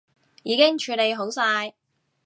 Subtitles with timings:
[0.41, 1.75] 已經處理好晒